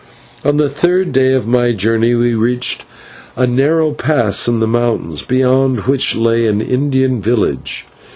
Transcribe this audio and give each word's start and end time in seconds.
On 0.43 0.57
the 0.57 0.67
third 0.67 1.11
day 1.11 1.31
of 1.31 1.45
my 1.45 1.73
journey 1.73 2.15
we 2.15 2.33
reached 2.33 2.85
a 3.35 3.45
narrow 3.45 3.91
pass 3.91 4.47
in 4.47 4.59
the 4.59 4.65
mountains, 4.65 5.21
beyond 5.21 5.81
which 5.81 6.15
lay 6.15 6.47
an 6.47 6.59
Indian 6.59 7.21
village. 7.21 7.85